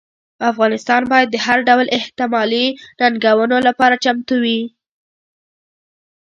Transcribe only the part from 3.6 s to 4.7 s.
لپاره چمتو وي.